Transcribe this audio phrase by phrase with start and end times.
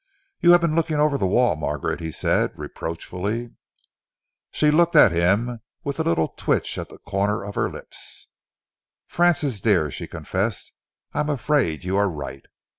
[0.39, 3.51] "You have been looking over the wall, Margaret," he said reproachfully.
[4.49, 8.29] She looked at him with a little twitch at the corners of her lips.
[9.05, 10.73] "Francis dear," she confessed,
[11.13, 12.47] "I am afraid you are right.